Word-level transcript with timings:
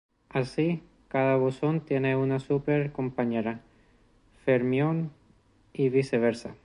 Así, 0.29 0.81
cada 1.09 1.35
bosón 1.35 1.81
tiene 1.81 2.15
una 2.15 2.39
super 2.39 2.91
compañera 2.91 3.61
fermión 4.43 5.11
y 5.73 5.89
viceversa. 5.89 6.55